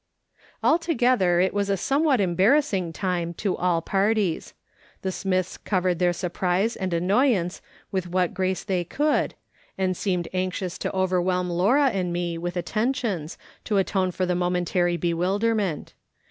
[0.63, 4.55] Altogether, it was a somewhat embarrassing time to all parties.
[5.03, 9.35] The Smiths covered their surprise and annoyance with what grace tliey could,
[9.77, 14.97] and seemed anxious to overwhelm Laura and me witli attentions, to atone for the momentary
[14.97, 15.93] bewilderment.